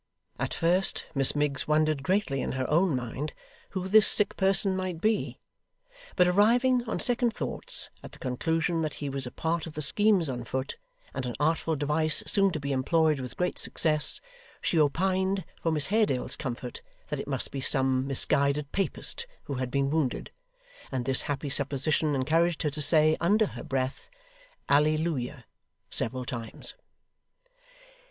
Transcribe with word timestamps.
At 0.39 0.51
first, 0.55 1.05
Miss 1.13 1.35
Miggs 1.35 1.67
wondered 1.67 2.01
greatly 2.01 2.41
in 2.41 2.53
her 2.53 2.67
own 2.71 2.95
mind 2.95 3.35
who 3.69 3.87
this 3.87 4.07
sick 4.07 4.35
person 4.35 4.75
might 4.75 4.99
be; 4.99 5.37
but 6.15 6.27
arriving, 6.27 6.81
on 6.85 6.99
second 6.99 7.35
thoughts, 7.35 7.91
at 8.01 8.11
the 8.11 8.17
conclusion 8.17 8.81
that 8.81 8.95
he 8.95 9.09
was 9.09 9.27
a 9.27 9.31
part 9.31 9.67
of 9.67 9.73
the 9.73 9.81
schemes 9.83 10.27
on 10.27 10.43
foot, 10.43 10.73
and 11.13 11.27
an 11.27 11.35
artful 11.39 11.75
device 11.75 12.23
soon 12.25 12.49
to 12.49 12.59
be 12.59 12.71
employed 12.71 13.19
with 13.19 13.37
great 13.37 13.59
success, 13.59 14.19
she 14.59 14.79
opined, 14.79 15.45
for 15.61 15.71
Miss 15.71 15.89
Haredale's 15.89 16.35
comfort, 16.35 16.81
that 17.09 17.19
it 17.19 17.27
must 17.27 17.51
be 17.51 17.61
some 17.61 18.07
misguided 18.07 18.71
Papist 18.71 19.27
who 19.43 19.53
had 19.53 19.69
been 19.69 19.91
wounded: 19.91 20.31
and 20.91 21.05
this 21.05 21.21
happy 21.29 21.47
supposition 21.49 22.15
encouraged 22.15 22.63
her 22.63 22.71
to 22.71 22.81
say, 22.81 23.17
under 23.19 23.45
her 23.45 23.63
breath, 23.63 24.09
'Ally 24.67 24.95
Looyer!' 24.97 25.43
several 25.91 26.25
times. 26.25 26.73